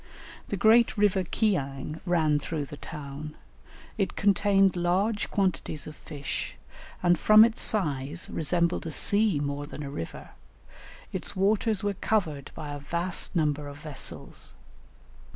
[0.47, 3.35] The great river Kiang ran through the town:
[3.99, 6.55] it contained large quantities of fish,
[7.03, 10.31] and from its size resembled a sea more than a river;
[11.13, 14.55] its waters were covered by a vast number of vessels.